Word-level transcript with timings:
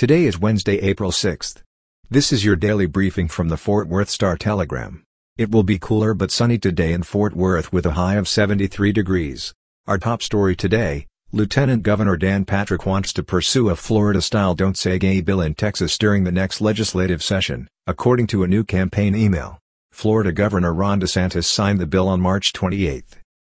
Today 0.00 0.24
is 0.24 0.38
Wednesday, 0.38 0.78
April 0.78 1.10
6th. 1.10 1.60
This 2.08 2.32
is 2.32 2.42
your 2.42 2.56
daily 2.56 2.86
briefing 2.86 3.28
from 3.28 3.50
the 3.50 3.58
Fort 3.58 3.86
Worth 3.86 4.08
Star 4.08 4.34
Telegram. 4.34 5.04
It 5.36 5.50
will 5.50 5.62
be 5.62 5.78
cooler 5.78 6.14
but 6.14 6.30
sunny 6.30 6.56
today 6.56 6.94
in 6.94 7.02
Fort 7.02 7.36
Worth 7.36 7.70
with 7.70 7.84
a 7.84 7.92
high 7.92 8.14
of 8.14 8.26
73 8.26 8.92
degrees. 8.92 9.52
Our 9.86 9.98
top 9.98 10.22
story 10.22 10.56
today, 10.56 11.06
Lieutenant 11.32 11.82
Governor 11.82 12.16
Dan 12.16 12.46
Patrick 12.46 12.86
wants 12.86 13.12
to 13.12 13.22
pursue 13.22 13.68
a 13.68 13.76
Florida-style 13.76 14.54
Don't 14.54 14.78
Say 14.78 14.98
Gay 14.98 15.20
bill 15.20 15.42
in 15.42 15.52
Texas 15.52 15.98
during 15.98 16.24
the 16.24 16.32
next 16.32 16.62
legislative 16.62 17.22
session, 17.22 17.68
according 17.86 18.26
to 18.28 18.42
a 18.42 18.48
new 18.48 18.64
campaign 18.64 19.14
email. 19.14 19.58
Florida 19.92 20.32
Governor 20.32 20.72
Ron 20.72 21.02
DeSantis 21.02 21.44
signed 21.44 21.78
the 21.78 21.84
bill 21.84 22.08
on 22.08 22.22
March 22.22 22.54
28. 22.54 23.04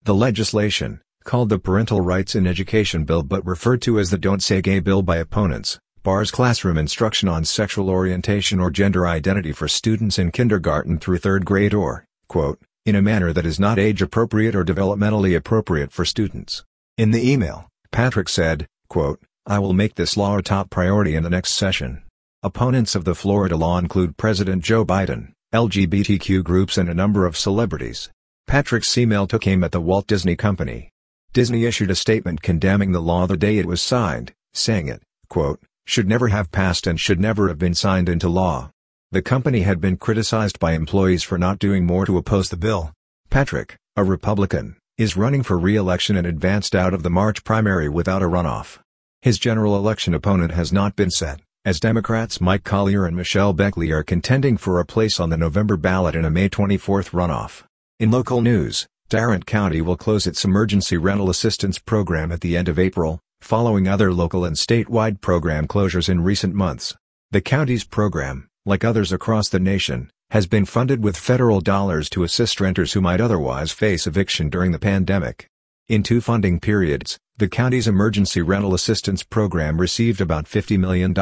The 0.05 0.15
legislation, 0.15 1.03
called 1.25 1.51
the 1.51 1.59
Parental 1.59 2.01
Rights 2.01 2.35
in 2.35 2.47
Education 2.47 3.05
Bill 3.05 3.23
but 3.23 3.45
referred 3.45 3.83
to 3.83 3.99
as 3.99 4.09
the 4.09 4.17
Don't 4.17 4.43
Say 4.43 4.63
Gay 4.63 4.81
Bill 4.81 5.03
by 5.03 5.19
opponents, 5.19 5.79
bars 6.03 6.31
classroom 6.31 6.79
instruction 6.79 7.29
on 7.29 7.45
sexual 7.45 7.91
orientation 7.91 8.59
or 8.59 8.71
gender 8.71 9.07
identity 9.07 9.53
for 9.53 9.69
students 9.69 10.19
in 10.19 10.31
kindergarten 10.31 10.99
through 10.99 11.19
third 11.19 11.45
grade 11.45 11.75
or, 11.75 12.07
quote, 12.27 12.59
in 12.87 12.97
a 12.97 13.03
manner 13.03 13.33
that 13.33 13.45
is 13.45 13.61
not 13.61 13.79
age-appropriate 13.79 14.55
or 14.55 14.65
developmentally 14.65 15.37
appropriate 15.37 15.93
for 15.93 16.07
students. 16.07 16.65
In 16.97 17.11
the 17.11 17.31
email, 17.31 17.69
Patrick 17.93 18.31
said, 18.31 18.67
quote, 18.89 19.21
I 19.47 19.59
will 19.59 19.75
make 19.75 19.95
this 19.95 20.17
law 20.17 20.39
a 20.39 20.43
top 20.43 20.71
priority 20.71 21.15
in 21.15 21.23
the 21.23 21.31
next 21.31 21.53
session. 21.53 22.03
Opponents 22.43 22.95
of 22.95 23.05
the 23.05 23.15
Florida 23.15 23.57
law 23.57 23.77
include 23.77 24.17
President 24.17 24.65
Joe 24.65 24.87
Biden, 24.87 25.33
LGBTQ 25.53 26.43
groups 26.43 26.79
and 26.79 26.89
a 26.89 26.95
number 26.95 27.27
of 27.27 27.37
celebrities. 27.37 28.09
Patrick's 28.47 28.97
email 28.97 29.27
took 29.27 29.47
aim 29.47 29.63
at 29.63 29.73
the 29.73 29.81
Walt 29.81 30.07
Disney 30.07 30.37
Company. 30.37 30.89
Disney 31.35 31.67
issued 31.67 31.91
a 31.91 31.95
statement 31.95 32.41
condemning 32.41 32.93
the 32.93 33.03
law 33.03 33.27
the 33.27 33.37
day 33.37 33.59
it 33.59 33.67
was 33.67 33.83
signed, 33.83 34.33
saying 34.55 34.89
it, 34.89 35.03
quote, 35.29 35.61
should 35.91 36.07
never 36.07 36.29
have 36.29 36.53
passed 36.53 36.87
and 36.87 37.01
should 37.01 37.19
never 37.19 37.49
have 37.49 37.59
been 37.59 37.75
signed 37.75 38.09
into 38.09 38.29
law. 38.29 38.71
The 39.11 39.23
company 39.23 39.63
had 39.63 39.81
been 39.81 39.97
criticized 39.97 40.61
by 40.61 40.75
employees 40.75 41.25
for 41.25 41.37
not 41.37 41.59
doing 41.59 41.85
more 41.85 42.07
to 42.07 42.17
oppose 42.17 42.49
the 42.49 42.57
bill. 42.57 42.93
Patrick, 43.29 43.77
a 43.97 44.05
Republican, 44.05 44.77
is 44.99 45.17
running 45.17 45.43
for 45.43 45.59
re-election 45.59 46.15
and 46.15 46.29
advanced 46.29 46.77
out 46.77 46.95
of 46.95 47.03
the 47.03 47.11
March 47.11 47.43
primary 47.43 47.89
without 47.89 48.23
a 48.23 48.27
runoff. 48.27 48.79
His 49.21 49.41
general 49.41 49.77
election 49.77 50.15
opponent 50.15 50.53
has 50.53 50.73
not 50.73 50.95
been 50.95 51.11
set, 51.11 51.41
as 51.65 51.81
Democrats 51.81 52.41
Mike 52.41 52.63
Collier 52.63 53.05
and 53.05 53.17
Michelle 53.17 53.53
Beckley 53.53 53.91
are 53.91 54.05
contending 54.05 54.57
for 54.57 54.79
a 54.79 54.87
place 54.87 55.19
on 55.19 55.31
the 55.31 55.37
November 55.37 55.77
ballot 55.77 56.15
in 56.15 56.25
a 56.25 56.31
May 56.31 56.49
24 56.49 57.03
runoff. 57.03 57.65
In 57.99 58.13
local 58.13 58.43
news, 58.43 58.87
Tarrant 59.09 59.45
County 59.45 59.81
will 59.81 59.97
close 59.97 60.29
its 60.29 60.45
emergency 60.45 60.97
rental 60.97 61.31
assistance 61.31 61.81
program 61.81 62.31
at 62.31 62.43
the 62.43 62.57
end 62.57 62.69
of 62.69 62.79
April, 62.79 63.19
following 63.41 63.89
other 63.89 64.13
local 64.13 64.45
and 64.45 64.57
statewide 64.57 65.21
program 65.21 65.67
closures 65.67 66.09
in 66.09 66.23
recent 66.23 66.55
months. 66.55 66.95
The 67.31 67.41
county's 67.41 67.85
program, 67.85 68.49
like 68.67 68.85
others 68.85 69.13
across 69.13 69.49
the 69.49 69.61
nation, 69.61 70.11
has 70.31 70.47
been 70.47 70.65
funded 70.65 71.03
with 71.03 71.17
federal 71.17 71.61
dollars 71.61 72.09
to 72.11 72.23
assist 72.23 72.61
renters 72.61 72.93
who 72.93 73.01
might 73.01 73.21
otherwise 73.21 73.73
face 73.73 74.07
eviction 74.07 74.49
during 74.49 74.73
the 74.73 74.79
pandemic. 74.79 75.49
In 75.89 76.03
two 76.03 76.21
funding 76.21 76.61
periods, 76.61 77.19
the 77.37 77.49
county's 77.49 77.89
emergency 77.89 78.43
rental 78.43 78.75
assistance 78.75 79.23
program 79.25 79.81
received 79.81 80.21
about 80.21 80.45
$50 80.45 80.79
million. 80.79 81.13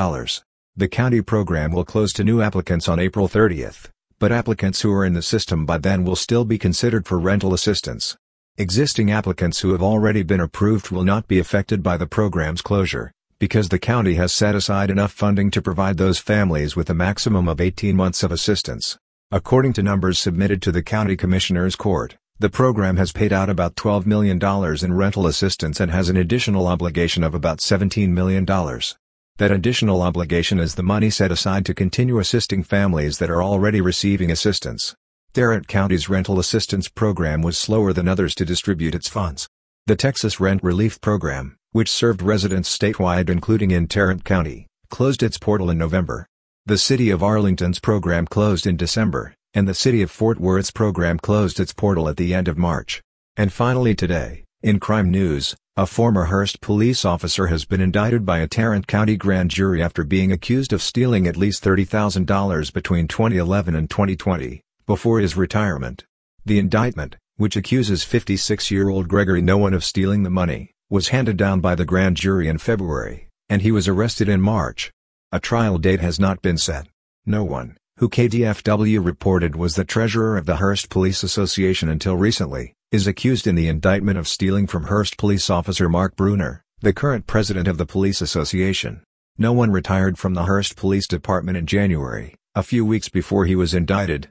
The 0.77 0.89
county 0.89 1.23
program 1.23 1.73
will 1.73 1.85
close 1.85 2.13
to 2.15 2.25
new 2.25 2.43
applicants 2.43 2.89
on 2.89 2.99
April 2.99 3.29
30th, 3.29 3.89
but 4.19 4.31
applicants 4.31 4.83
who 4.83 4.93
are 4.93 5.05
in 5.05 5.15
the 5.15 5.23
system 5.23 5.65
by 5.65 5.79
then 5.79 6.05
will 6.05 6.17
still 6.17 6.45
be 6.45 6.59
considered 6.59 7.07
for 7.07 7.19
rental 7.19 7.55
assistance. 7.55 8.17
Existing 8.61 9.09
applicants 9.13 9.61
who 9.61 9.71
have 9.71 9.85
already 9.85 10.25
been 10.25 10.41
approved 10.41 10.91
will 10.91 11.05
not 11.05 11.29
be 11.29 11.39
affected 11.39 11.81
by 11.81 11.97
the 11.97 12.09
program's 12.09 12.61
closure, 12.61 13.13
because 13.39 13.69
the 13.69 13.79
county 13.79 14.15
has 14.15 14.33
set 14.33 14.57
aside 14.57 14.91
enough 14.91 15.13
funding 15.13 15.49
to 15.53 15.63
provide 15.63 15.97
those 15.97 16.19
families 16.19 16.75
with 16.75 16.91
a 16.91 16.95
maximum 16.95 17.47
of 17.47 17.61
18 17.61 17.95
months 17.95 18.25
of 18.25 18.33
assistance. 18.33 18.99
According 19.31 19.75
to 19.75 19.83
numbers 19.85 20.19
submitted 20.19 20.61
to 20.63 20.73
the 20.73 20.83
County 20.83 21.17
Commissioner's 21.17 21.77
Court, 21.77 22.17
the 22.41 22.51
program 22.51 22.97
has 22.97 23.13
paid 23.13 23.33
out 23.33 23.49
about 23.49 23.77
$12 23.77 24.07
million 24.07 24.41
in 24.83 24.93
rental 24.93 25.29
assistance 25.29 25.79
and 25.79 25.93
has 25.93 26.09
an 26.09 26.17
additional 26.17 26.67
obligation 26.67 27.23
of 27.23 27.37
about 27.37 27.59
$17 27.59 28.09
million. 28.09 28.45
That 28.45 29.53
additional 29.53 30.03
obligation 30.03 30.59
is 30.59 30.75
the 30.75 30.83
money 30.83 31.11
set 31.11 31.31
aside 31.31 31.65
to 31.67 31.75
continue 31.75 32.19
assisting 32.19 32.65
families 32.65 33.19
that 33.19 33.31
are 33.31 33.41
already 33.41 33.81
receiving 33.81 34.33
assistance. 34.33 34.97
Tarrant 35.39 35.69
County's 35.69 36.09
rental 36.09 36.41
assistance 36.41 36.89
program 36.89 37.43
was 37.43 37.57
slower 37.57 37.93
than 37.93 38.09
others 38.09 38.35
to 38.35 38.45
distribute 38.45 38.93
its 38.93 39.09
funds. 39.09 39.49
The 39.87 39.95
Texas 39.95 40.41
Rent 40.41 40.65
Relief 40.65 41.01
Program, 41.01 41.57
which 41.71 41.89
served 41.89 42.23
residents 42.23 42.77
statewide 42.77 43.31
including 43.31 43.71
in 43.71 43.87
Tarrant 43.87 44.25
County, 44.25 44.67
closed 44.91 45.23
its 45.23 45.39
portal 45.39 45.71
in 45.71 45.79
November. 45.79 46.27
The 46.67 46.77
City 46.77 47.11
of 47.11 47.23
Arlington's 47.23 47.79
program 47.79 48.27
closed 48.27 48.67
in 48.67 48.77
December, 48.77 49.33
and 49.55 49.69
the 49.69 49.75
City 49.75 50.03
of 50.03 50.11
Fort 50.11 50.41
Worth's 50.41 50.73
program 50.73 51.21
closed 51.21 51.61
its 51.61 51.73
portal 51.73 52.09
at 52.09 52.17
the 52.17 52.35
end 52.35 52.49
of 52.49 52.59
March. 52.59 53.01
And 53.37 53.53
finally 53.53 53.95
today, 53.95 54.43
in 54.65 54.81
crime 54.81 55.09
news, 55.09 55.55
a 55.77 55.87
former 55.87 56.25
Hurst 56.25 56.61
police 56.61 57.05
officer 57.05 57.47
has 57.47 57.65
been 57.65 57.81
indicted 57.81 58.27
by 58.27 58.41
a 58.41 58.49
Tarrant 58.49 58.89
County 58.89 59.17
grand 59.17 59.53
jury 59.53 59.81
after 59.81 60.03
being 60.03 60.33
accused 60.33 60.73
of 60.73 60.83
stealing 60.83 61.29
at 61.29 61.37
least 61.37 61.63
$30,000 61.63 62.73
between 62.73 63.07
2011 63.07 63.77
and 63.77 63.89
2020 63.89 64.63
before 64.89 65.21
his 65.21 65.37
retirement. 65.37 66.07
The 66.47 66.59
indictment, 66.59 67.17
which 67.37 67.57
accuses 67.57 68.07
56-year-old 68.07 69.07
Gregory 69.07 69.43
Nowen 69.43 69.75
of 69.75 69.85
stealing 69.85 70.23
the 70.23 70.31
money, 70.31 70.71
was 70.89 71.09
handed 71.09 71.37
down 71.37 71.61
by 71.61 71.75
the 71.75 71.85
grand 71.85 72.17
jury 72.17 72.49
in 72.49 72.57
February, 72.57 73.29
and 73.51 73.61
he 73.61 73.71
was 73.71 73.87
arrested 73.87 74.31
in 74.31 74.41
March. 74.41 74.91
A 75.31 75.41
trial 75.41 75.77
date 75.77 76.01
has 76.01 76.19
not 76.19 76.41
been 76.41 76.57
set. 76.57 76.89
Nowen, 77.27 77.77
who 77.99 78.09
KDFW 78.09 79.05
reported 79.05 79.57
was 79.57 79.75
the 79.75 79.85
treasurer 79.85 80.39
of 80.39 80.47
the 80.47 80.57
Hurst 80.57 80.89
Police 80.89 81.23
Association 81.23 81.91
until 81.91 82.17
recently, 82.17 82.73
is 82.91 83.07
accused 83.07 83.47
in 83.47 83.57
the 83.57 83.69
indictment 83.69 84.17
of 84.17 84.27
stealing 84.27 84.67
from 84.67 84.85
Hurst 84.85 85.19
police 85.19 85.51
officer 85.51 85.91
Mark 85.91 86.17
Bruner, 86.17 86.63
the 86.81 86.95
current 86.95 87.27
president 87.27 87.69
of 87.69 87.77
the 87.77 87.85
police 87.85 88.23
association. 88.23 89.03
Nowen 89.39 89.71
retired 89.71 90.17
from 90.17 90.33
the 90.33 90.45
Hurst 90.45 90.77
Police 90.77 91.07
Department 91.07 91.59
in 91.59 91.67
January, 91.67 92.37
a 92.55 92.63
few 92.63 92.87
weeks 92.87 93.11
before 93.11 93.45
he 93.45 93.55
was 93.55 93.75
indicted, 93.75 94.31